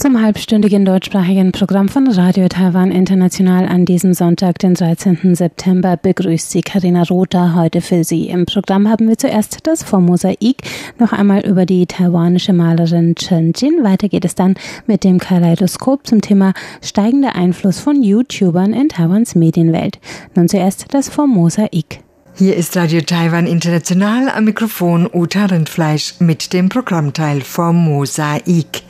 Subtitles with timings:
[0.00, 5.34] Zum halbstündigen deutschsprachigen Programm von Radio Taiwan International an diesem Sonntag, den 13.
[5.34, 8.30] September, begrüßt Sie Karina Rother heute für Sie.
[8.30, 10.62] Im Programm haben wir zuerst das Vormosaik,
[10.98, 13.84] noch einmal über die taiwanische Malerin Chen Jin.
[13.84, 14.54] Weiter geht es dann
[14.86, 20.00] mit dem Kaleidoskop zum Thema steigender Einfluss von YouTubern in Taiwans Medienwelt.
[20.34, 22.00] Nun zuerst das Formosaik.
[22.36, 28.84] Hier ist Radio Taiwan International am Mikrofon Uta Rindfleisch mit dem Programmteil Formosaik.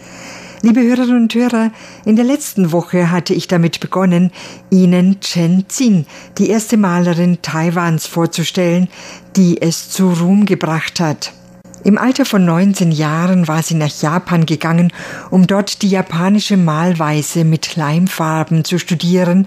[0.62, 1.70] Liebe Hörerinnen und Hörer,
[2.04, 4.30] in der letzten Woche hatte ich damit begonnen,
[4.68, 6.04] Ihnen Chen Xin,
[6.36, 8.88] die erste Malerin Taiwans, vorzustellen,
[9.36, 11.32] die es zu Ruhm gebracht hat.
[11.82, 14.92] Im Alter von 19 Jahren war sie nach Japan gegangen,
[15.30, 19.46] um dort die japanische Malweise mit Leimfarben zu studieren,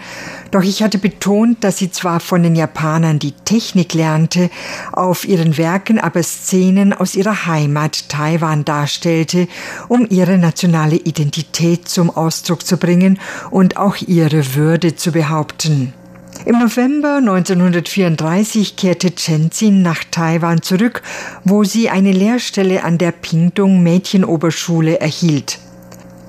[0.49, 4.49] doch ich hatte betont, dass sie zwar von den Japanern die Technik lernte,
[4.91, 9.47] auf ihren Werken aber Szenen aus ihrer Heimat Taiwan darstellte,
[9.87, 13.19] um ihre nationale Identität zum Ausdruck zu bringen
[13.51, 15.93] und auch ihre Würde zu behaupten.
[16.45, 21.01] Im November 1934 kehrte Chen Xin nach Taiwan zurück,
[21.45, 25.59] wo sie eine Lehrstelle an der Pingtung Mädchenoberschule erhielt.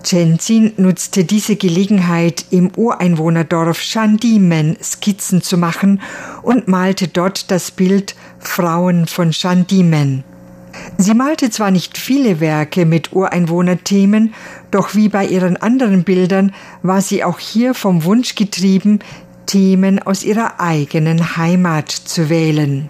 [0.05, 6.01] Chen Xin nutzte diese Gelegenheit, im Ureinwohnerdorf Shandimen Skizzen zu machen
[6.43, 10.23] und malte dort das Bild Frauen von Shandimen.
[10.99, 14.35] Sie malte zwar nicht viele Werke mit Ureinwohnerthemen,
[14.71, 18.99] doch wie bei ihren anderen Bildern war sie auch hier vom Wunsch getrieben,
[19.47, 22.89] Themen aus ihrer eigenen Heimat zu wählen.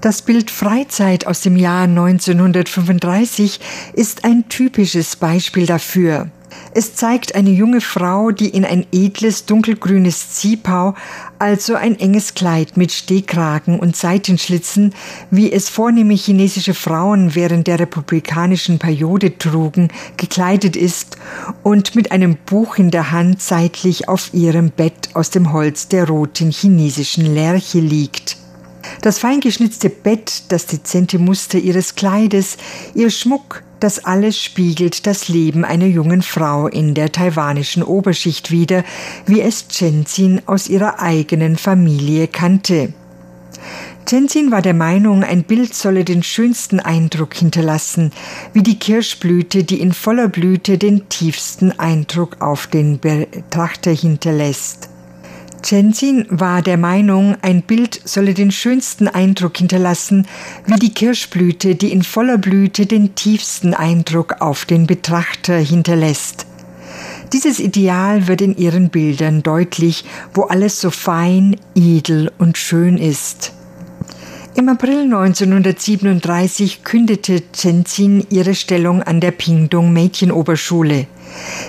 [0.00, 3.60] Das Bild Freizeit aus dem Jahr 1935
[3.92, 6.30] ist ein typisches Beispiel dafür.
[6.74, 10.94] Es zeigt eine junge Frau, die in ein edles dunkelgrünes Ziehpau,
[11.38, 14.94] also ein enges Kleid mit Stehkragen und Seitenschlitzen,
[15.30, 21.18] wie es vornehme chinesische Frauen während der republikanischen Periode trugen, gekleidet ist
[21.62, 26.08] und mit einem Buch in der Hand seitlich auf ihrem Bett aus dem Holz der
[26.08, 28.38] roten chinesischen Lerche liegt.
[29.02, 32.56] Das feingeschnitzte Bett, das dezente Muster ihres Kleides,
[32.94, 38.84] ihr Schmuck, das alles spiegelt das Leben einer jungen Frau in der taiwanischen Oberschicht wider,
[39.26, 42.92] wie es Chenzin aus ihrer eigenen Familie kannte.
[44.06, 48.12] Chenzin war der Meinung, ein Bild solle den schönsten Eindruck hinterlassen,
[48.52, 54.91] wie die Kirschblüte, die in voller Blüte den tiefsten Eindruck auf den Betrachter hinterlässt.
[55.62, 60.26] Chenzin war der Meinung, ein Bild solle den schönsten Eindruck hinterlassen,
[60.66, 66.46] wie die Kirschblüte, die in voller Blüte den tiefsten Eindruck auf den Betrachter hinterlässt.
[67.32, 73.52] Dieses Ideal wird in ihren Bildern deutlich, wo alles so fein, edel und schön ist.
[74.54, 81.06] Im April 1937 kündete Chenzin ihre Stellung an der Pingdong Mädchenoberschule.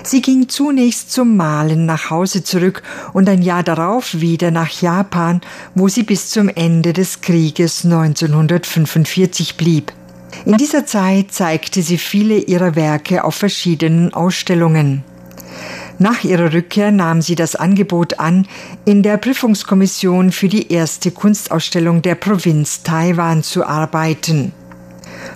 [0.02, 2.82] Sie ging zunächst zum Malen nach Hause zurück
[3.14, 5.40] und ein Jahr darauf wieder nach Japan,
[5.74, 9.90] wo sie bis zum Ende des Krieges 1945 blieb.
[10.44, 15.04] In dieser Zeit zeigte sie viele ihrer Werke auf verschiedenen Ausstellungen.
[15.98, 18.46] Nach ihrer Rückkehr nahm sie das Angebot an,
[18.84, 24.52] in der Prüfungskommission für die erste Kunstausstellung der Provinz Taiwan zu arbeiten.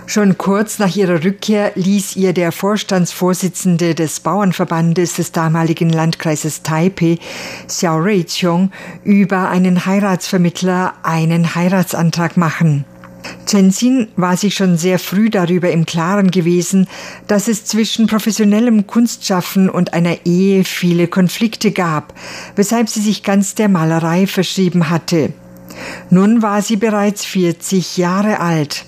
[0.05, 7.19] Schon kurz nach ihrer Rückkehr ließ ihr der Vorstandsvorsitzende des Bauernverbandes des damaligen Landkreises Taipei,
[7.67, 8.71] Xiao Reiqiong,
[9.03, 12.85] über einen Heiratsvermittler einen Heiratsantrag machen.
[13.45, 16.87] Chenzin war sich schon sehr früh darüber im Klaren gewesen,
[17.27, 22.13] dass es zwischen professionellem Kunstschaffen und einer Ehe viele Konflikte gab,
[22.55, 25.33] weshalb sie sich ganz der Malerei verschrieben hatte.
[26.09, 28.85] Nun war sie bereits 40 Jahre alt.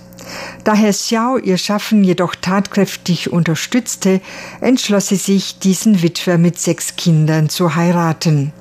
[0.63, 4.21] Da Herr Xiao ihr Schaffen jedoch tatkräftig unterstützte,
[4.61, 8.53] entschloss sie sich, diesen Witwer mit sechs Kindern zu heiraten.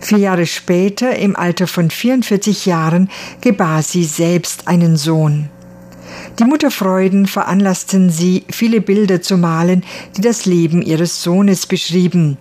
[0.00, 3.10] Vier Jahre später, im Alter von 44 Jahren,
[3.40, 5.48] gebar sie selbst einen Sohn.
[6.38, 9.84] Die Mutterfreuden veranlassten sie, viele Bilder zu malen,
[10.16, 12.38] die das Leben ihres Sohnes beschrieben.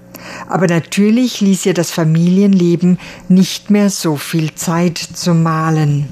[0.48, 6.10] Aber natürlich ließ ihr das Familienleben nicht mehr so viel Zeit zum Malen.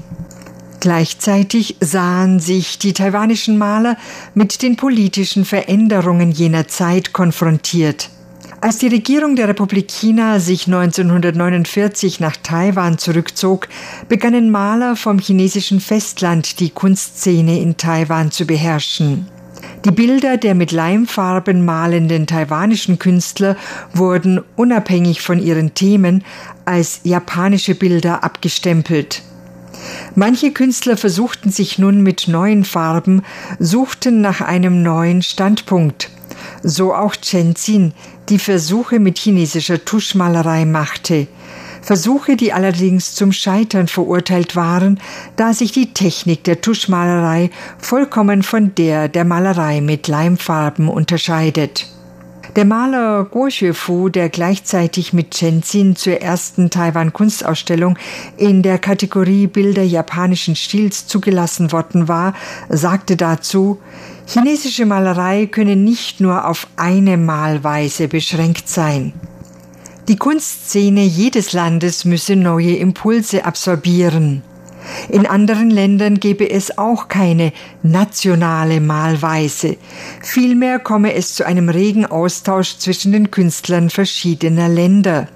[0.80, 3.96] Gleichzeitig sahen sich die taiwanischen Maler
[4.34, 8.08] mit den politischen Veränderungen jener Zeit konfrontiert.
[8.62, 13.68] Als die Regierung der Republik China sich 1949 nach Taiwan zurückzog,
[14.06, 19.26] begannen Maler vom chinesischen Festland die Kunstszene in Taiwan zu beherrschen.
[19.86, 23.56] Die Bilder der mit Leimfarben malenden taiwanischen Künstler
[23.94, 26.22] wurden unabhängig von ihren Themen
[26.66, 29.22] als japanische Bilder abgestempelt.
[30.14, 33.22] Manche Künstler versuchten sich nun mit neuen Farben,
[33.58, 36.10] suchten nach einem neuen Standpunkt.
[36.62, 37.92] So auch Chen Xin,
[38.28, 41.26] die Versuche mit chinesischer Tuschmalerei machte.
[41.82, 45.00] Versuche, die allerdings zum Scheitern verurteilt waren,
[45.36, 51.86] da sich die Technik der Tuschmalerei vollkommen von der der Malerei mit Leimfarben unterscheidet.
[52.56, 57.96] Der Maler Guo Xuefu, der gleichzeitig mit Chen Xin zur ersten Taiwan-Kunstausstellung
[58.36, 62.34] in der Kategorie Bilder japanischen Stils zugelassen worden war,
[62.68, 63.78] sagte dazu,
[64.26, 69.12] chinesische Malerei könne nicht nur auf eine Malweise beschränkt sein.
[70.08, 74.42] Die Kunstszene jedes Landes müsse neue Impulse absorbieren.
[75.08, 77.52] In anderen Ländern gebe es auch keine
[77.82, 79.76] nationale Malweise.
[80.22, 85.28] Vielmehr komme es zu einem regen Austausch zwischen den Künstlern verschiedener Länder.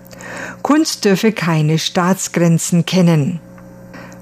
[0.63, 3.41] Kunst dürfe keine Staatsgrenzen kennen.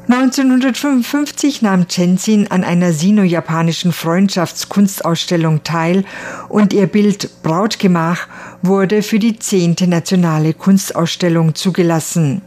[0.09, 6.05] 1955 nahm Chenzin an einer sino-japanischen Freundschaftskunstausstellung teil
[6.49, 8.27] und ihr Bild Brautgemach
[8.63, 12.43] wurde für die zehnte nationale Kunstausstellung zugelassen.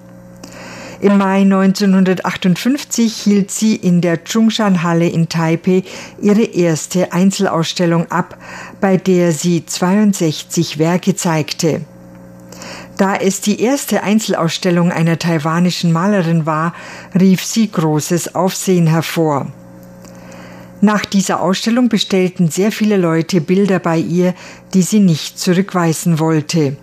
[1.02, 5.84] Im Mai 1958 hielt sie in der Zhongshan-Halle in Taipei
[6.22, 8.38] ihre erste Einzelausstellung ab,
[8.80, 11.82] bei der sie 62 Werke zeigte.
[12.98, 16.74] Da es die erste Einzelausstellung einer taiwanischen Malerin war,
[17.20, 19.48] rief sie großes Aufsehen hervor.
[20.80, 24.34] Nach dieser Ausstellung bestellten sehr viele Leute Bilder bei ihr,
[24.74, 26.78] die sie nicht zurückweisen wollte.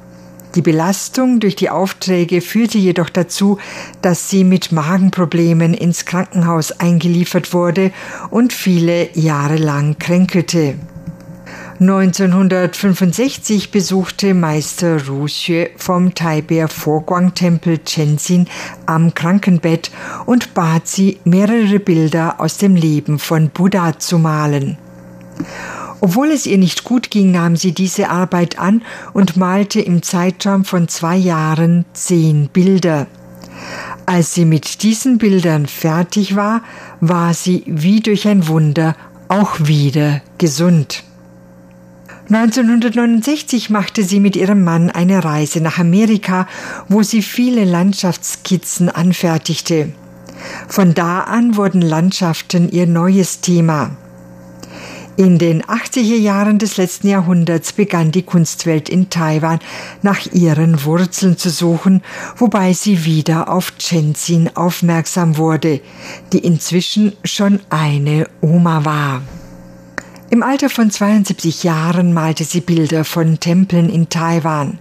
[0.55, 3.59] Die Belastung durch die Aufträge führte jedoch dazu,
[4.03, 7.91] dass sie mit Magenproblemen ins Krankenhaus eingeliefert wurde
[8.31, 10.75] und viele Jahre lang kränkelte.
[11.81, 18.47] 1965 besuchte Meister Ru Xue vom Taipei Vorguang-Tempel Chenxin
[18.87, 19.91] am Krankenbett
[20.27, 24.77] und bat sie, mehrere Bilder aus dem Leben von Buddha zu malen.
[26.05, 28.83] Obwohl es ihr nicht gut ging, nahm sie diese Arbeit an
[29.13, 33.07] und malte im Zeitraum von zwei Jahren zehn Bilder.
[34.05, 36.63] Als sie mit diesen Bildern fertig war,
[37.01, 38.97] war sie wie durch ein Wunder
[39.29, 41.05] auch wieder gesund.
[42.31, 46.49] 1969 machte sie mit ihrem Mann eine Reise nach Amerika,
[46.89, 49.93] wo sie viele Landschaftsskizzen anfertigte.
[50.67, 53.93] Von da an wurden Landschaften ihr neues Thema.
[55.19, 59.59] In den 80er Jahren des letzten Jahrhunderts begann die Kunstwelt in Taiwan
[60.01, 62.03] nach ihren Wurzeln zu suchen,
[62.37, 65.81] wobei sie wieder auf Chenzin aufmerksam wurde,
[66.33, 69.21] die inzwischen schon eine Oma war.
[70.33, 74.79] Im Alter von 72 Jahren malte sie Bilder von Tempeln in Taiwan.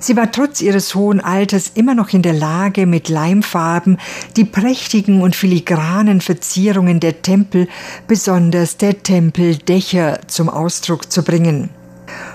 [0.00, 3.98] Sie war trotz ihres hohen Alters immer noch in der Lage, mit Leimfarben
[4.34, 7.68] die prächtigen und filigranen Verzierungen der Tempel,
[8.08, 11.70] besonders der Tempeldächer, zum Ausdruck zu bringen.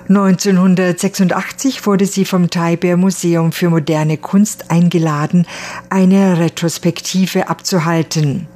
[0.08, 5.46] 1986 wurde sie vom Taipei Museum für moderne Kunst eingeladen,
[5.90, 8.48] eine Retrospektive abzuhalten.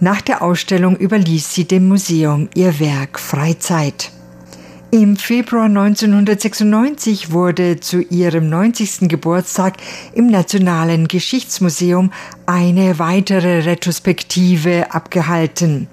[0.00, 4.10] Nach der Ausstellung überließ sie dem Museum ihr Werk Freizeit.
[4.90, 9.08] Im Februar 1996 wurde zu ihrem 90.
[9.08, 9.74] Geburtstag
[10.14, 12.12] im Nationalen Geschichtsmuseum
[12.46, 15.88] eine weitere Retrospektive abgehalten.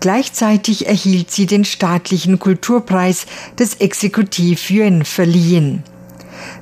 [0.00, 3.26] Gleichzeitig erhielt sie den staatlichen Kulturpreis
[3.58, 5.82] des Exekutiv Yuan verliehen.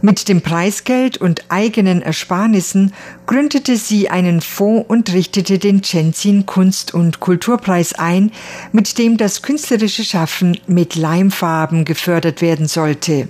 [0.01, 2.93] Mit dem Preisgeld und eigenen Ersparnissen
[3.27, 8.33] gründete sie einen Fonds und richtete den Chenzin Kunst- und Kulturpreis ein,
[8.73, 13.29] mit dem das künstlerische Schaffen mit Leimfarben gefördert werden sollte.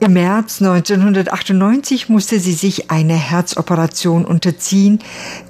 [0.00, 5.00] Im März 1998 musste sie sich eine Herzoperation unterziehen,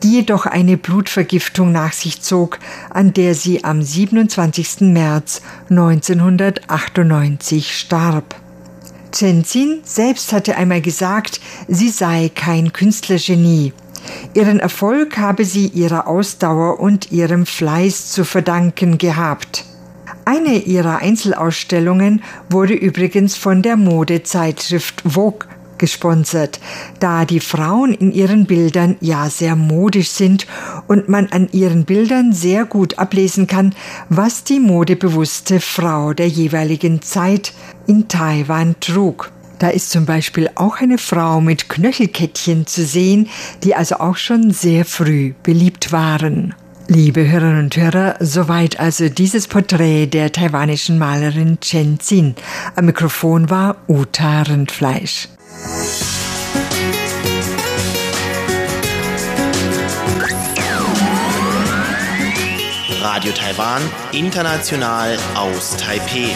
[0.03, 4.93] die jedoch eine Blutvergiftung nach sich zog, an der sie am 27.
[4.93, 8.37] März 1998 starb.
[9.11, 13.73] Tenzin selbst hatte einmal gesagt, sie sei kein Künstlergenie.
[14.35, 19.65] Ihren Erfolg habe sie ihrer Ausdauer und ihrem Fleiß zu verdanken gehabt.
[20.25, 26.61] Eine ihrer Einzelausstellungen wurde übrigens von der Modezeitschrift Vogue gesponsert,
[27.01, 30.47] da die Frauen in ihren Bildern ja sehr modisch sind
[30.87, 33.75] und man an ihren Bildern sehr gut ablesen kann,
[34.09, 37.53] was die modebewusste Frau der jeweiligen Zeit
[37.87, 39.33] in Taiwan trug.
[39.59, 43.29] Da ist zum Beispiel auch eine Frau mit Knöchelkettchen zu sehen,
[43.65, 46.55] die also auch schon sehr früh beliebt waren.
[46.91, 52.35] Liebe Hörerinnen und Hörer, soweit also dieses Porträt der taiwanischen Malerin Chen Xin.
[52.77, 55.29] Am Mikrofon war Uta Rindfleisch.
[63.01, 66.31] Radio Taiwan, international aus Taipeh.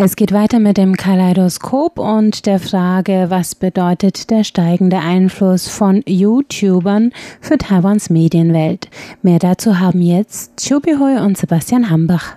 [0.00, 6.02] Es geht weiter mit dem Kaleidoskop und der Frage, was bedeutet der steigende Einfluss von
[6.06, 8.88] YouTubern für Taiwans Medienwelt?
[9.22, 12.36] Mehr dazu haben jetzt Chubihui und Sebastian Hambach.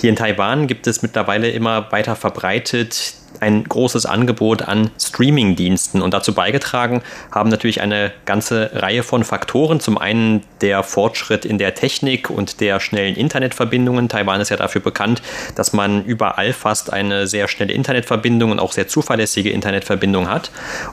[0.00, 6.14] Hier in Taiwan gibt es mittlerweile immer weiter verbreitet ein großes Angebot an Streaming-Diensten und
[6.14, 9.80] dazu beigetragen haben natürlich eine ganze Reihe von Faktoren.
[9.80, 14.08] Zum einen der Fortschritt in der Technik und der schnellen Internetverbindungen.
[14.08, 15.22] Taiwan ist ja dafür bekannt,
[15.54, 20.50] dass man überall fast eine sehr schnelle Internetverbindung und auch sehr zuverlässige Internetverbindung hat.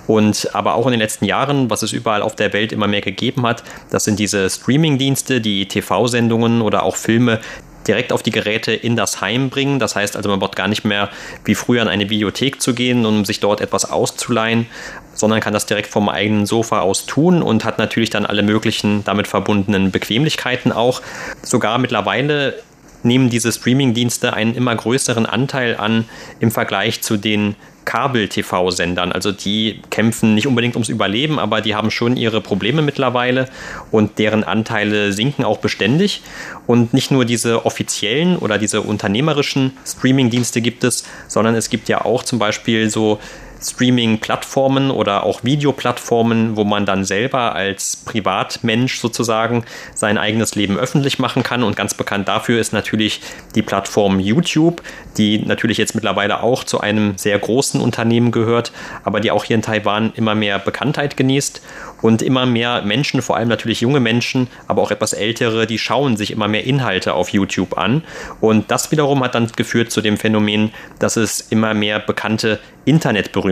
[0.08, 3.02] Und aber auch in den letzten Jahren, was es überall auf der Welt immer mehr
[3.02, 7.40] gegeben hat, das sind diese Streaming-Dienste, die TV-Sendungen oder auch Filme,
[7.88, 9.80] direkt auf die Geräte in das Heim bringen.
[9.80, 11.10] Das heißt also, man braucht gar nicht mehr
[11.44, 14.68] wie früher in eine Bibliothek zu gehen, um sich dort etwas auszuleihen,
[15.14, 19.04] sondern kann das direkt vom eigenen Sofa aus tun und hat natürlich dann alle möglichen
[19.04, 21.02] damit verbundenen Bequemlichkeiten auch.
[21.42, 22.56] Sogar mittlerweile
[23.06, 26.06] nehmen diese Streaming-Dienste einen immer größeren Anteil an
[26.40, 29.12] im Vergleich zu den Kabel-TV-Sendern.
[29.12, 33.48] Also die kämpfen nicht unbedingt ums Überleben, aber die haben schon ihre Probleme mittlerweile
[33.92, 36.22] und deren Anteile sinken auch beständig.
[36.68, 42.04] Und nicht nur diese offiziellen oder diese unternehmerischen Streaming-Dienste gibt es, sondern es gibt ja
[42.04, 43.20] auch zum Beispiel so
[43.62, 51.20] Streaming-Plattformen oder auch Videoplattformen, wo man dann selber als Privatmensch sozusagen sein eigenes Leben öffentlich
[51.20, 51.64] machen kann.
[51.64, 53.22] Und ganz bekannt dafür ist natürlich
[53.56, 54.82] die Plattform YouTube,
[55.18, 58.72] die natürlich jetzt mittlerweile auch zu einem sehr großen Unternehmen gehört,
[59.04, 61.62] aber die auch hier in Taiwan immer mehr Bekanntheit genießt.
[62.02, 66.18] Und immer mehr Menschen, vor allem natürlich junge Menschen, aber auch etwas ältere, die schauen
[66.18, 68.04] sich immer mehr Inhalte auf YouTube an.
[68.42, 73.45] Und das wiederum hat dann geführt zu dem Phänomen, dass es immer mehr bekannte Internetberühmtheiten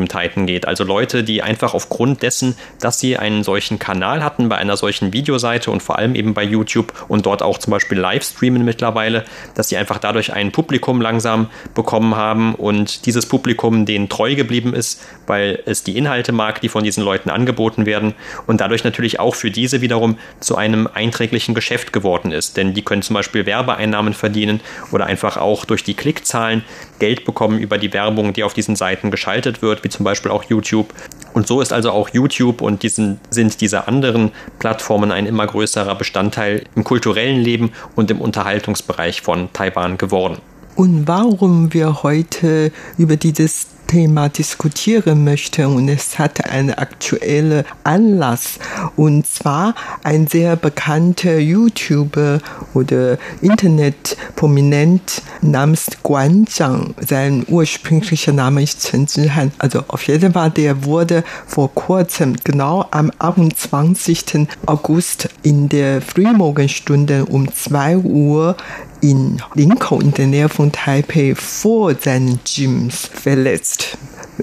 [0.45, 0.67] geht.
[0.67, 5.13] Also Leute, die einfach aufgrund dessen, dass sie einen solchen Kanal hatten bei einer solchen
[5.13, 9.69] Videoseite und vor allem eben bei YouTube und dort auch zum Beispiel Livestreamen mittlerweile, dass
[9.69, 15.01] sie einfach dadurch ein Publikum langsam bekommen haben und dieses Publikum denen treu geblieben ist,
[15.27, 18.13] weil es die Inhalte mag, die von diesen Leuten angeboten werden
[18.47, 22.57] und dadurch natürlich auch für diese wiederum zu einem einträglichen Geschäft geworden ist.
[22.57, 26.63] Denn die können zum Beispiel Werbeeinnahmen verdienen oder einfach auch durch die Klickzahlen
[26.99, 30.43] Geld bekommen über die Werbung, die auf diesen Seiten geschaltet wird, wie zum Beispiel auch
[30.43, 30.93] YouTube.
[31.33, 35.95] Und so ist also auch YouTube und diesen, sind diese anderen Plattformen ein immer größerer
[35.95, 40.37] Bestandteil im kulturellen Leben und im Unterhaltungsbereich von Taiwan geworden.
[40.75, 48.57] Und warum wir heute über dieses Thema diskutieren möchte und es hat einen aktuellen Anlass
[48.95, 52.39] und zwar ein sehr bekannter YouTuber
[52.73, 56.95] oder Internetprominent namens Guan Zhang.
[57.07, 59.51] Sein ursprünglicher Name ist Chen Zhihan.
[59.59, 64.47] Also auf jeden Fall, der wurde vor kurzem, genau am 28.
[64.65, 68.57] August in der Frühmorgenstunde um 2 Uhr
[69.03, 73.97] in Linkou in der Nähe von Taipei vor seinen Gyms verletzt.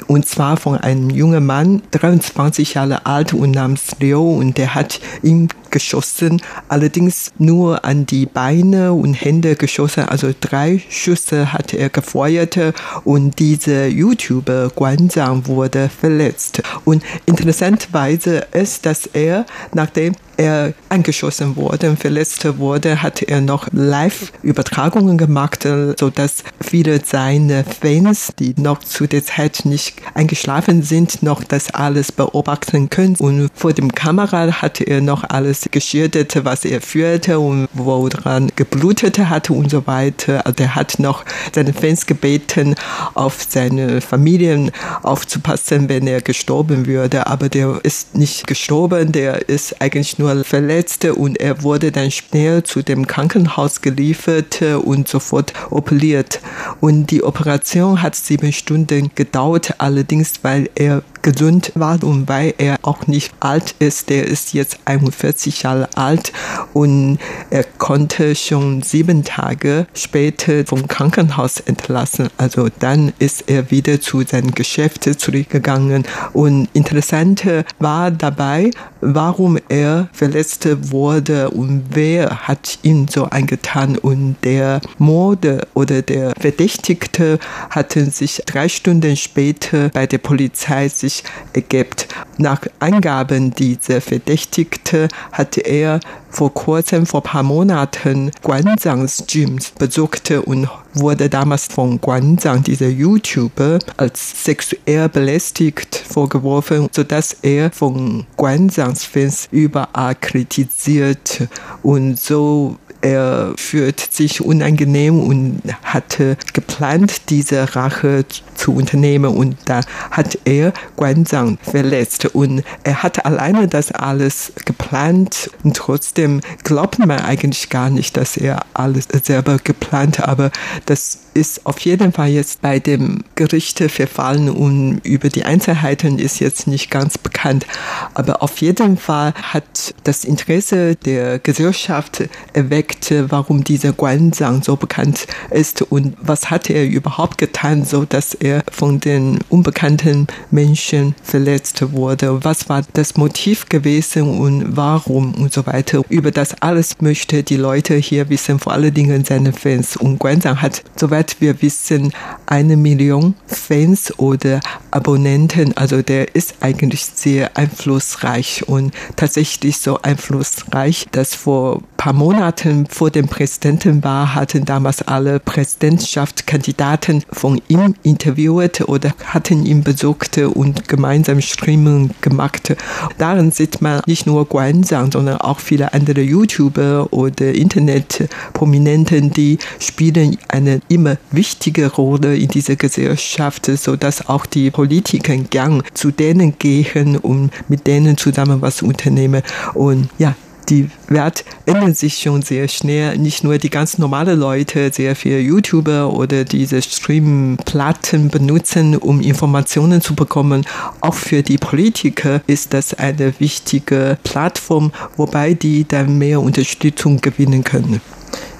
[0.06, 5.00] Und zwar von einem jungen Mann, 23 Jahre alt und namens Liu und der hat
[5.22, 11.88] ihn geschossen, allerdings nur an die Beine und Hände geschossen, also drei Schüsse hat er
[11.88, 12.58] gefeuert.
[13.04, 15.10] Und dieser YouTuber Guan
[15.46, 16.62] wurde verletzt.
[16.84, 25.18] Und interessanterweise ist, dass er, nachdem er angeschossen wurde verletzt wurde, hat er noch Live-Übertragungen
[25.18, 25.66] gemacht,
[25.98, 29.79] sodass viele seiner Fans, die noch zu der Zeit nicht
[30.14, 33.16] eingeschlafen sind, noch das alles beobachten können.
[33.16, 39.18] Und vor dem Kamera hat er noch alles geschildert, was er führte und woran geblutet
[39.18, 40.46] hatte und so weiter.
[40.46, 42.74] Also er hat noch seine Fans gebeten,
[43.14, 44.70] auf seine Familien
[45.02, 47.26] aufzupassen, wenn er gestorben würde.
[47.26, 52.62] Aber der ist nicht gestorben, der ist eigentlich nur verletzte und er wurde dann schnell
[52.62, 56.40] zu dem Krankenhaus geliefert und sofort operiert.
[56.80, 62.78] Und die Operation hat sieben Stunden gedauert, allerdings weil er gesund war und weil er
[62.82, 64.10] auch nicht alt ist.
[64.10, 66.32] Der ist jetzt 41 Jahre alt
[66.72, 67.18] und
[67.50, 72.28] er konnte schon sieben Tage später vom Krankenhaus entlassen.
[72.36, 76.04] Also dann ist er wieder zu seinen Geschäften zurückgegangen.
[76.32, 77.44] Und interessant
[77.78, 83.98] war dabei, warum er verletzt wurde und wer hat ihn so eingetan.
[83.98, 87.38] Und der Morde oder der Verdächtigte
[87.70, 91.09] hatten sich drei Stunden später bei der Polizei sich
[91.52, 92.08] ergibt.
[92.38, 96.00] Nach Angaben dieser Verdächtigte hatte er
[96.30, 102.88] vor kurzem, vor ein paar Monaten, Guanzangs Gyms besucht und wurde damals von Guanzang, dieser
[102.88, 111.48] YouTuber, als sexuell belästigt vorgeworfen, sodass er von Guanzangs Fans überall kritisiert
[111.82, 119.34] und so er fühlt sich unangenehm und hatte geplant, diese Rache zu unternehmen.
[119.34, 119.80] Und da
[120.10, 122.26] hat er Guanzang verletzt.
[122.34, 125.50] Und er hat alleine das alles geplant.
[125.62, 130.50] Und trotzdem glaubt man eigentlich gar nicht, dass er alles selber geplant, hat, aber
[130.86, 134.48] das ist auf jeden Fall jetzt bei dem Gericht verfallen.
[134.50, 137.66] Und über die Einzelheiten ist jetzt nicht ganz bekannt.
[138.14, 142.89] Aber auf jeden Fall hat das Interesse der Gesellschaft erweckt,
[143.28, 148.62] warum dieser Guanzang so bekannt ist und was hat er überhaupt getan, so dass er
[148.70, 152.44] von den unbekannten Menschen verletzt wurde.
[152.44, 156.02] Was war das Motiv gewesen und warum und so weiter.
[156.08, 159.96] Über das alles möchte die Leute hier wissen, vor allen Dingen seine Fans.
[159.96, 162.12] Und Guanzang hat, soweit wir wissen,
[162.46, 165.76] eine Million Fans oder Abonnenten.
[165.76, 172.88] Also der ist eigentlich sehr einflussreich und tatsächlich so einflussreich, dass vor ein paar Monaten
[172.90, 180.88] vor dem Präsidentenwahl hatten damals alle Präsidentschaftskandidaten von ihm interviewt oder hatten ihn besucht und
[180.88, 182.74] gemeinsam Streaming gemacht.
[183.18, 190.36] Darin sieht man nicht nur Guanzang, sondern auch viele andere YouTuber oder Internetprominenten, die spielen
[190.48, 196.58] eine immer wichtige Rolle in dieser Gesellschaft, so dass auch die Politiker gern zu denen
[196.58, 199.42] gehen und mit denen zusammen was unternehmen.
[199.74, 200.34] Und ja,
[200.70, 203.18] die Welt ändert sich schon sehr schnell.
[203.18, 210.00] Nicht nur die ganz normale Leute, sehr viele YouTuber oder diese Streamplatten benutzen, um Informationen
[210.00, 210.64] zu bekommen.
[211.00, 217.64] Auch für die Politiker ist das eine wichtige Plattform, wobei die dann mehr Unterstützung gewinnen
[217.64, 218.00] können.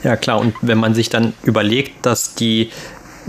[0.03, 0.40] Ja, klar.
[0.40, 2.70] Und wenn man sich dann überlegt, dass die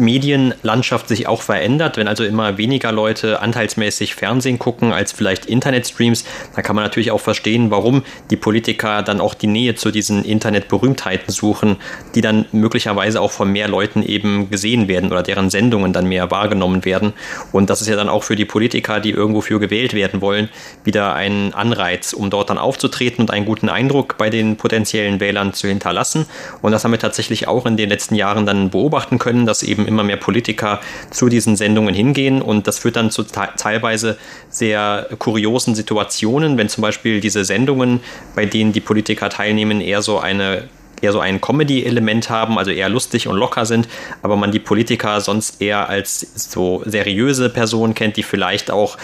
[0.02, 6.26] Medienlandschaft sich auch verändert, wenn also immer weniger Leute anteilsmäßig Fernsehen gucken als vielleicht Internetstreams,
[6.56, 10.26] dann kann man natürlich auch verstehen, warum die Politiker dann auch die Nähe zu diesen
[10.26, 11.78] Internetberühmtheiten suchen,
[12.16, 16.32] die dann möglicherweise auch von mehr Leuten eben gesehen werden oder deren Sendungen dann mehr
[16.32, 17.14] wahrgenommen werden.
[17.52, 20.50] Und das ist ja dann auch für die Politiker, die irgendwo für gewählt werden wollen,
[20.84, 25.54] wieder ein Anreiz, um dort dann aufzutreten und einen guten Eindruck bei den potenziellen Wählern
[25.54, 26.26] zu hinterlassen.
[26.62, 29.91] Und das haben wir tatsächlich auch in den letzten Jahren dann beobachten können, dass eben
[29.92, 32.42] immer mehr Politiker zu diesen Sendungen hingehen.
[32.42, 34.18] Und das führt dann zu teilweise
[34.50, 38.00] sehr kuriosen Situationen, wenn zum Beispiel diese Sendungen,
[38.36, 40.70] bei denen die Politiker teilnehmen, eher so eine
[41.02, 43.88] eher so ein Comedy-Element haben, also eher lustig und locker sind,
[44.22, 48.98] aber man die Politiker sonst eher als so seriöse Personen kennt, die vielleicht auch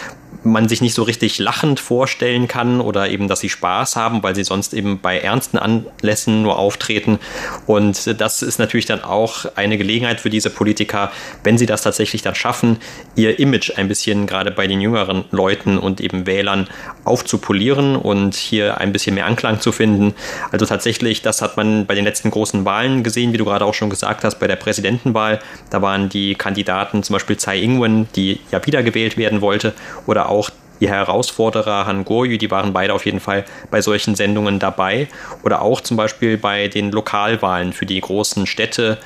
[0.52, 4.36] man sich nicht so richtig lachend vorstellen kann oder eben, dass sie Spaß haben, weil
[4.36, 7.20] sie sonst eben bei ernsten Anlässen nur auftreten.
[7.66, 11.12] Und das ist natürlich dann auch eine Gelegenheit für diese Politiker,
[11.44, 12.78] wenn sie das tatsächlich dann schaffen,
[13.16, 16.68] ihr Image ein bisschen gerade bei den jüngeren Leuten und eben Wählern
[17.04, 20.14] aufzupolieren und hier ein bisschen mehr Anklang zu finden.
[20.52, 23.74] Also tatsächlich, das hat man bei den letzten großen Wahlen gesehen, wie du gerade auch
[23.74, 25.40] schon gesagt hast, bei der Präsidentenwahl.
[25.70, 29.74] Da waren die Kandidaten zum Beispiel Tsai Ing-wen, die ja wiedergewählt werden wollte,
[30.06, 34.16] oder auch auch die Herausforderer Han Goryu, die waren beide auf jeden Fall bei solchen
[34.16, 35.08] Sendungen dabei.
[35.44, 38.98] Oder auch zum Beispiel bei den Lokalwahlen für die großen Städte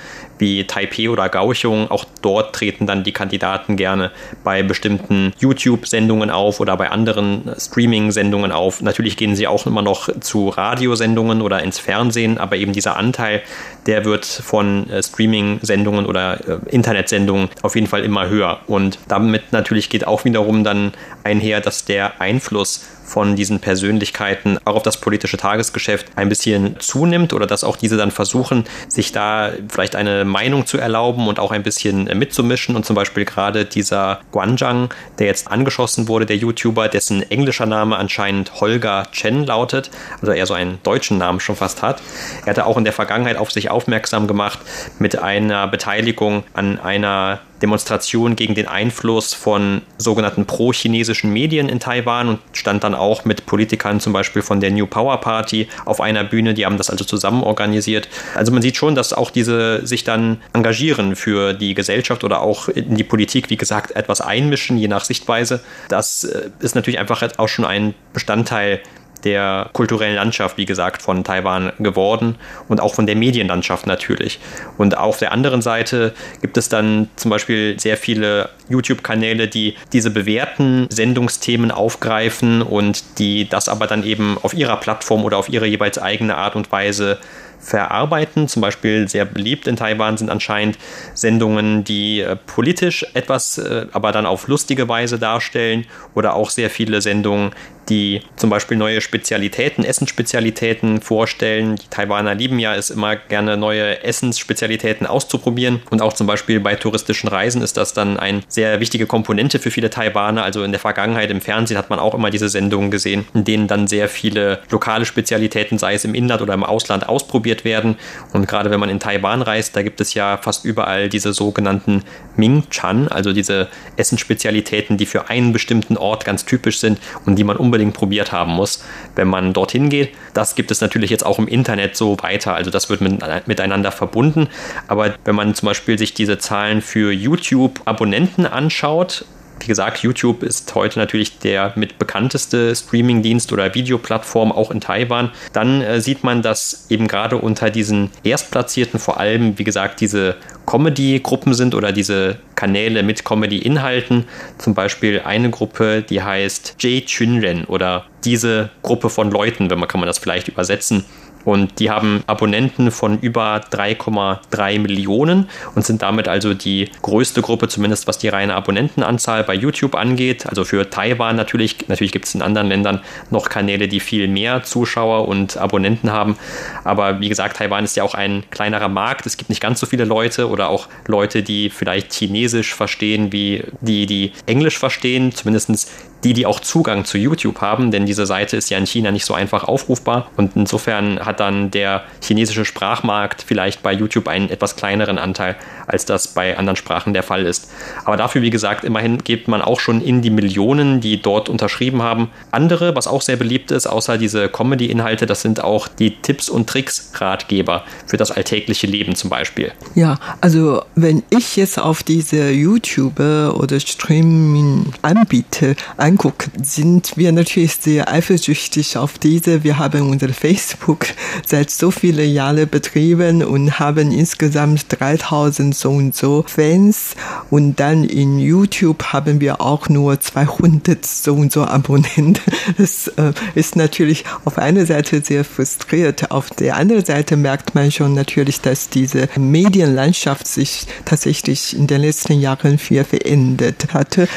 [0.41, 1.89] wie Taipei oder Kaohsiung.
[1.89, 4.11] Auch dort treten dann die Kandidaten gerne
[4.43, 8.81] bei bestimmten YouTube-Sendungen auf oder bei anderen Streaming-Sendungen auf.
[8.81, 13.41] Natürlich gehen sie auch immer noch zu Radiosendungen oder ins Fernsehen, aber eben dieser Anteil,
[13.85, 18.59] der wird von äh, Streaming-Sendungen oder äh, Internetsendungen auf jeden Fall immer höher.
[18.67, 24.75] Und damit natürlich geht auch wiederum dann einher, dass der Einfluss von diesen Persönlichkeiten auch
[24.75, 29.51] auf das politische Tagesgeschäft ein bisschen zunimmt oder dass auch diese dann versuchen, sich da
[29.67, 32.73] vielleicht eine Meinung zu erlauben und auch ein bisschen mitzumischen.
[32.73, 37.97] Und zum Beispiel gerade dieser Guanzhang, der jetzt angeschossen wurde, der YouTuber, dessen englischer Name
[37.97, 42.01] anscheinend Holger Chen lautet, also er so einen deutschen Namen schon fast hat.
[42.45, 44.59] Er hatte auch in der Vergangenheit auf sich aufmerksam gemacht
[44.99, 52.27] mit einer Beteiligung an einer Demonstration gegen den Einfluss von sogenannten pro-chinesischen Medien in Taiwan
[52.27, 56.23] und stand dann auch mit Politikern zum Beispiel von der New Power Party auf einer
[56.23, 56.53] Bühne.
[56.53, 58.07] Die haben das also zusammen organisiert.
[58.35, 62.69] Also man sieht schon, dass auch diese sich dann engagieren für die Gesellschaft oder auch
[62.69, 65.61] in die Politik, wie gesagt, etwas einmischen, je nach Sichtweise.
[65.89, 68.81] Das äh, ist natürlich einfach auch schon ein Bestandteil
[69.23, 72.35] der kulturellen Landschaft, wie gesagt, von Taiwan geworden
[72.67, 74.39] und auch von der Medienlandschaft natürlich.
[74.77, 80.11] Und auf der anderen Seite gibt es dann zum Beispiel sehr viele YouTube-Kanäle, die diese
[80.11, 85.67] bewährten Sendungsthemen aufgreifen und die das aber dann eben auf ihrer Plattform oder auf ihre
[85.67, 87.19] jeweils eigene Art und Weise
[87.61, 88.47] verarbeiten.
[88.47, 90.77] Zum Beispiel sehr beliebt in Taiwan sind anscheinend
[91.13, 96.69] Sendungen, die äh, politisch etwas, äh, aber dann auf lustige Weise darstellen oder auch sehr
[96.69, 97.51] viele Sendungen,
[97.89, 101.75] die zum Beispiel neue Spezialitäten, Essensspezialitäten vorstellen.
[101.75, 106.75] Die Taiwaner lieben ja es immer gerne neue Essensspezialitäten auszuprobieren und auch zum Beispiel bei
[106.75, 110.43] touristischen Reisen ist das dann eine sehr wichtige Komponente für viele Taiwaner.
[110.43, 113.67] Also in der Vergangenheit im Fernsehen hat man auch immer diese Sendungen gesehen, in denen
[113.67, 117.97] dann sehr viele lokale Spezialitäten, sei es im Inland oder im Ausland, ausprobiert werden.
[118.33, 122.03] Und gerade wenn man in Taiwan reist, da gibt es ja fast überall diese sogenannten
[122.35, 123.67] Ming Chan, also diese
[123.97, 128.33] Essensspezialitäten, die für einen bestimmten Ort ganz typisch sind und die man unbedingt unbedingt probiert
[128.33, 128.83] haben muss,
[129.15, 130.09] wenn man dorthin geht.
[130.33, 132.53] Das gibt es natürlich jetzt auch im Internet so weiter.
[132.53, 134.49] Also das wird mit, miteinander verbunden.
[134.87, 139.25] Aber wenn man zum Beispiel sich diese Zahlen für YouTube-Abonnenten anschaut,
[139.61, 145.31] wie gesagt, YouTube ist heute natürlich der mit bekannteste Streamingdienst oder Videoplattform auch in Taiwan.
[145.53, 150.35] Dann äh, sieht man, dass eben gerade unter diesen Erstplatzierten vor allem, wie gesagt, diese
[150.65, 154.25] Comedy-Gruppen sind oder diese Kanäle mit Comedy-Inhalten.
[154.57, 159.87] Zum Beispiel eine Gruppe, die heißt J Chunren oder diese Gruppe von Leuten, wenn man
[159.87, 161.05] kann man das vielleicht übersetzen.
[161.45, 167.67] Und die haben Abonnenten von über 3,3 Millionen und sind damit also die größte Gruppe,
[167.67, 170.45] zumindest was die reine Abonnentenanzahl bei YouTube angeht.
[170.47, 171.87] Also für Taiwan natürlich.
[171.87, 176.37] Natürlich gibt es in anderen Ländern noch Kanäle, die viel mehr Zuschauer und Abonnenten haben.
[176.83, 179.25] Aber wie gesagt, Taiwan ist ja auch ein kleinerer Markt.
[179.25, 183.63] Es gibt nicht ganz so viele Leute oder auch Leute, die vielleicht Chinesisch verstehen, wie
[183.81, 185.31] die, die Englisch verstehen.
[185.31, 185.91] Zumindest
[186.23, 189.25] die, die auch Zugang zu YouTube haben, denn diese Seite ist ja in China nicht
[189.25, 194.75] so einfach aufrufbar und insofern hat dann der chinesische Sprachmarkt vielleicht bei YouTube einen etwas
[194.75, 195.55] kleineren Anteil,
[195.87, 197.69] als das bei anderen Sprachen der Fall ist.
[198.05, 202.01] Aber dafür, wie gesagt, immerhin geht man auch schon in die Millionen, die dort unterschrieben
[202.01, 202.29] haben.
[202.51, 206.67] Andere, was auch sehr beliebt ist, außer diese Comedy-Inhalte, das sind auch die Tipps und
[206.67, 209.71] Tricks-Ratgeber für das alltägliche Leben zum Beispiel.
[209.95, 215.75] Ja, also wenn ich jetzt auf diese YouTuber oder Streaming-Anbieter
[216.11, 219.63] angucke, sind wir natürlich sehr eifersüchtig auf diese.
[219.63, 221.05] Wir haben unser Facebook
[221.45, 227.15] seit so vielen Jahren betrieben und haben insgesamt 3000 so und so Fans
[227.49, 232.39] und dann in YouTube haben wir auch nur 200 so und so Abonnenten.
[232.77, 236.31] Das äh, ist natürlich auf einer Seite sehr frustriert.
[236.31, 242.01] Auf der anderen Seite merkt man schon natürlich, dass diese Medienlandschaft sich tatsächlich in den
[242.01, 244.27] letzten Jahren viel verändert hatte.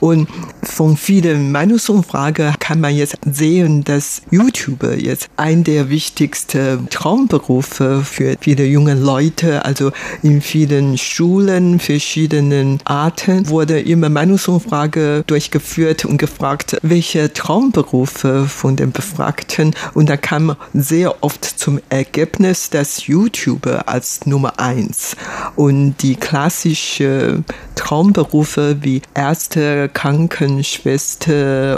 [0.00, 0.28] Und
[0.62, 8.36] von vielen Meinungsumfragen kann man jetzt sehen, dass YouTuber jetzt ein der wichtigsten Traumberufe für
[8.40, 9.90] viele junge Leute, also
[10.22, 18.92] in vielen Schulen, verschiedenen Arten, wurde immer Meinungsumfrage durchgeführt und gefragt, welche Traumberufe von den
[18.92, 19.74] Befragten.
[19.94, 25.16] Und da kam sehr oft zum Ergebnis, dass YouTuber als Nummer eins
[25.56, 27.42] und die klassische
[27.74, 31.07] Traumberufe wie Ärzte, Krankenschwester,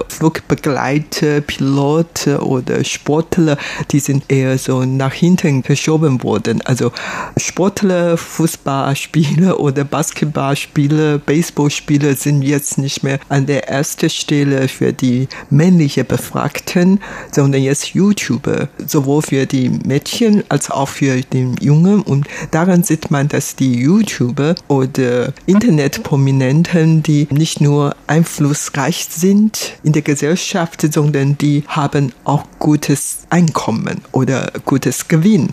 [0.09, 3.57] Flugbegleiter, Pilot oder Sportler,
[3.91, 6.61] die sind eher so nach hinten verschoben worden.
[6.63, 6.93] Also
[7.37, 15.29] Sportler, Fußballspieler oder Basketballspieler, Baseballspieler sind jetzt nicht mehr an der ersten Stelle für die
[15.49, 22.03] männlichen Befragten, sondern jetzt YouTuber, sowohl für die Mädchen als auch für den Jungen.
[22.03, 29.93] Und daran sieht man, dass die YouTuber oder Internetprominenten, die nicht nur einflussreich sind in
[29.93, 35.51] der Gesellschaft, sondern die haben auch gutes Einkommen oder gutes Gewinn.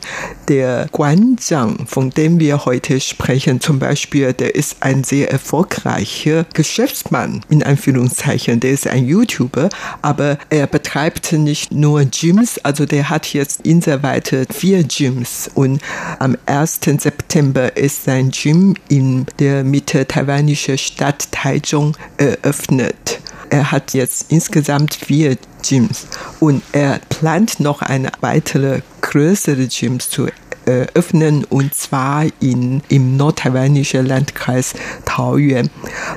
[0.47, 6.45] Der Guan Zhang, von dem wir heute sprechen, zum Beispiel, der ist ein sehr erfolgreicher
[6.53, 8.60] Geschäftsmann, in Anführungszeichen.
[8.60, 9.69] Der ist ein YouTuber,
[10.01, 15.82] aber er betreibt nicht nur Gyms, also der hat jetzt insoweit vier Gyms und
[16.19, 16.80] am 1.
[16.99, 23.19] September ist sein Gym in der Mitte taiwanischer Stadt Taichung eröffnet.
[23.49, 26.07] Er hat jetzt insgesamt vier Gyms
[26.39, 30.27] und er plant noch eine weitere größere Gyms zu
[30.65, 34.73] eröffnen und zwar in, im nordtaiwanischen Landkreis
[35.05, 35.69] Taoyuan.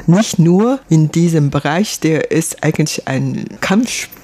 [0.07, 3.47] Nicht nur in diesem Bereich, der ist eigentlich ein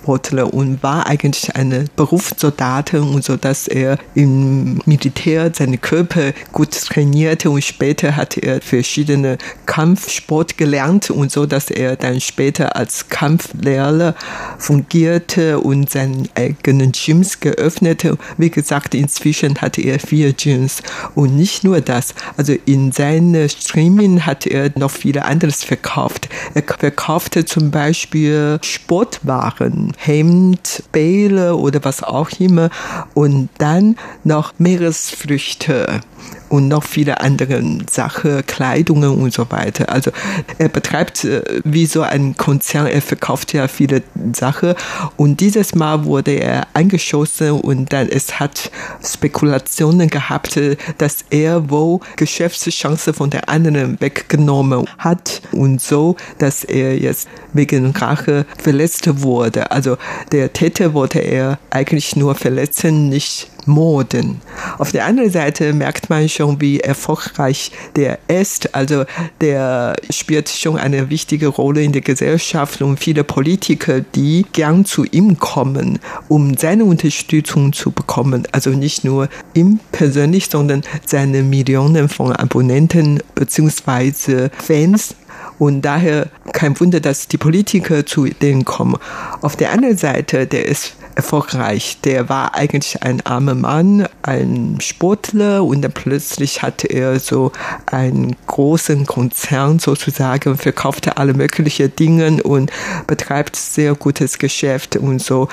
[0.07, 6.71] Kampfsportler und war eigentlich eine Berufssoldatin und so, dass er im Militär seinen Körper gut
[6.71, 13.09] trainierte und später hat er verschiedene Kampfsport gelernt und so, dass er dann später als
[13.09, 14.15] Kampflehrer
[14.59, 18.17] fungierte und seinen eigenen Gyms geöffnete.
[18.39, 20.83] Wie gesagt, inzwischen hat er vier Gyms
[21.15, 22.15] und nicht nur das.
[22.37, 26.29] Also in seinem Streaming hat er noch viele anderes verkauft.
[26.55, 32.71] Er verkaufte zum Beispiel Sportwaren, Hemd, Bälle oder was auch immer
[33.15, 36.01] und dann noch Meeresfrüchte
[36.49, 39.89] und noch viele andere Sachen, Kleidungen und so weiter.
[39.91, 40.11] Also
[40.59, 44.03] er betreibt äh, wie so ein Konzern, er verkauft ja viele
[44.35, 44.75] Sachen
[45.17, 48.71] und dieses Mal wurde er eingeschossen und dann es hat
[49.05, 50.59] Spekulationen gehabt,
[50.99, 57.91] dass er wohl Geschäftschancen von der anderen weggenommen hat und so, dass er jetzt wegen
[57.91, 59.71] Rache verletzt wurde.
[59.71, 59.97] Also
[60.33, 64.41] der Täter wollte er eigentlich nur verletzen, nicht Morden.
[64.79, 68.75] Auf der anderen Seite merkt man schon, wie erfolgreich der ist.
[68.75, 69.05] Also
[69.41, 75.05] der spielt schon eine wichtige Rolle in der Gesellschaft und viele Politiker, die gern zu
[75.05, 75.99] ihm kommen,
[76.29, 78.47] um seine Unterstützung zu bekommen.
[78.53, 84.49] Also nicht nur ihm persönlich, sondern seine Millionen von Abonnenten bzw.
[84.59, 85.15] Fans
[85.59, 88.97] und daher kein Wunder, dass die Politiker zu denen kommen.
[89.41, 91.99] Auf der anderen Seite, der ist erfolgreich.
[92.05, 97.51] Der war eigentlich ein armer Mann, ein Sportler und dann plötzlich hatte er so
[97.87, 102.71] einen großen Konzern sozusagen, verkaufte alle möglichen Dinge und
[103.07, 105.49] betreibt sehr gutes Geschäft und so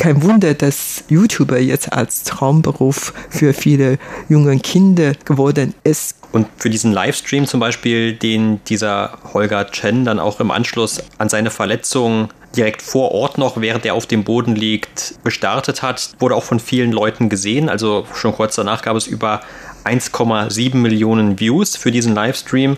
[0.00, 3.98] kein Wunder, dass YouTuber jetzt als Traumberuf für viele
[4.30, 6.16] junge Kinder geworden ist.
[6.32, 11.28] Und für diesen Livestream zum Beispiel, den dieser Holger Chen dann auch im Anschluss an
[11.28, 16.34] seine Verletzung direkt vor Ort noch, während er auf dem Boden liegt, gestartet hat, wurde
[16.34, 17.68] auch von vielen Leuten gesehen.
[17.68, 19.40] Also schon kurz danach gab es über
[19.84, 22.76] 1,7 Millionen Views für diesen Livestream.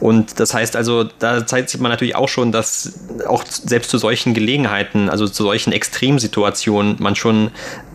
[0.00, 2.94] Und das heißt also, da zeigt man natürlich auch schon, dass
[3.26, 7.50] auch selbst zu solchen Gelegenheiten, also zu solchen Extremsituationen, man schon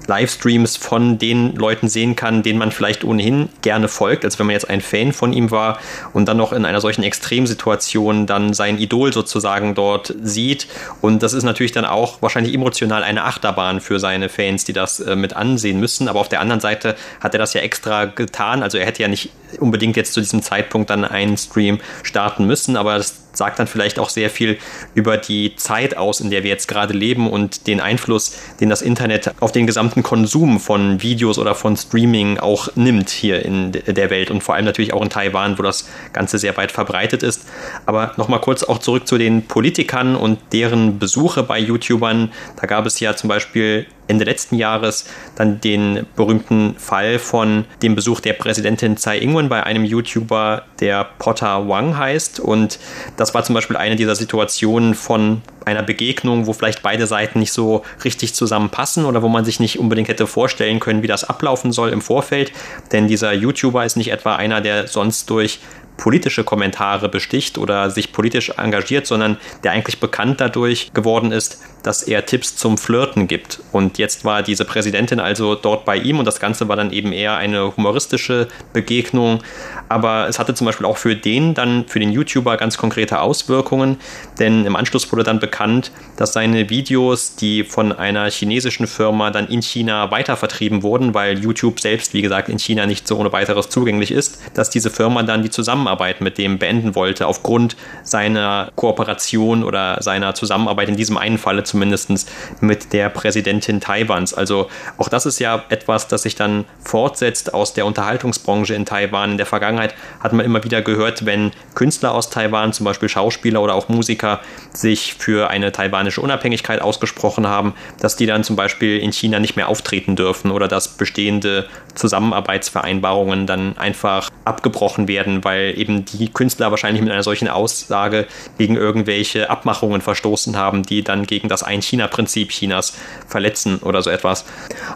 [0.07, 4.53] Livestreams von den Leuten sehen kann, denen man vielleicht ohnehin gerne folgt, als wenn man
[4.53, 5.79] jetzt ein Fan von ihm war
[6.13, 10.67] und dann noch in einer solchen Extremsituation dann sein Idol sozusagen dort sieht.
[11.01, 14.99] Und das ist natürlich dann auch wahrscheinlich emotional eine Achterbahn für seine Fans, die das
[14.99, 16.07] äh, mit ansehen müssen.
[16.07, 18.63] Aber auf der anderen Seite hat er das ja extra getan.
[18.63, 22.77] Also er hätte ja nicht unbedingt jetzt zu diesem Zeitpunkt dann einen Stream starten müssen,
[22.77, 24.57] aber das sagt dann vielleicht auch sehr viel
[24.93, 28.81] über die Zeit aus, in der wir jetzt gerade leben und den Einfluss, den das
[28.81, 34.09] Internet auf den gesamten Konsum von Videos oder von Streaming auch nimmt hier in der
[34.09, 37.45] Welt und vor allem natürlich auch in Taiwan, wo das Ganze sehr weit verbreitet ist.
[37.85, 42.31] Aber nochmal kurz auch zurück zu den Politikern und deren Besuche bei YouTubern.
[42.59, 47.95] Da gab es ja zum Beispiel Ende letzten Jahres dann den berühmten Fall von dem
[47.95, 52.39] Besuch der Präsidentin Tsai Ing-wen bei einem YouTuber, der Potter Wang heißt.
[52.39, 52.79] Und
[53.17, 57.51] das war zum Beispiel eine dieser Situationen von einer Begegnung, wo vielleicht beide Seiten nicht
[57.51, 61.71] so richtig zusammenpassen oder wo man sich nicht unbedingt hätte vorstellen können, wie das ablaufen
[61.71, 62.51] soll im Vorfeld.
[62.91, 65.59] Denn dieser YouTuber ist nicht etwa einer, der sonst durch
[65.97, 72.01] politische Kommentare besticht oder sich politisch engagiert, sondern der eigentlich bekannt dadurch geworden ist, dass
[72.01, 73.61] er Tipps zum Flirten gibt.
[73.71, 77.11] Und jetzt war diese Präsidentin also dort bei ihm und das Ganze war dann eben
[77.11, 79.43] eher eine humoristische Begegnung.
[79.87, 83.97] Aber es hatte zum Beispiel auch für den dann, für den YouTuber ganz konkrete Auswirkungen,
[84.39, 89.47] denn im Anschluss wurde dann bekannt, dass seine Videos, die von einer chinesischen Firma dann
[89.47, 93.69] in China weitervertrieben wurden, weil YouTube selbst, wie gesagt, in China nicht so ohne weiteres
[93.69, 99.63] zugänglich ist, dass diese Firma dann die Zusammenarbeit mit dem beenden wollte, aufgrund seiner Kooperation
[99.63, 104.33] oder seiner Zusammenarbeit in diesem einen Falle zumindest mit der Präsidentin Taiwans.
[104.33, 109.31] Also auch das ist ja etwas, das sich dann fortsetzt aus der Unterhaltungsbranche in Taiwan.
[109.31, 113.61] In der Vergangenheit hat man immer wieder gehört, wenn Künstler aus Taiwan, zum Beispiel Schauspieler
[113.61, 114.39] oder auch Musiker,
[114.71, 119.57] sich für eine taiwanische Unabhängigkeit ausgesprochen haben, dass die dann zum Beispiel in China nicht
[119.57, 126.71] mehr auftreten dürfen oder dass bestehende Zusammenarbeitsvereinbarungen dann einfach abgebrochen werden, weil eben die Künstler
[126.71, 132.49] wahrscheinlich mit einer solchen Aussage gegen irgendwelche Abmachungen verstoßen haben, die dann gegen das Ein-China-Prinzip
[132.49, 132.93] Chinas
[133.27, 134.45] verletzen oder so etwas.